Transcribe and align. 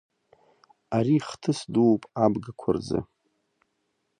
Ари 0.97 1.17
хҭыс 1.27 1.59
дууп 1.73 2.01
абгақәа 2.23 2.69
рзы. 2.75 2.99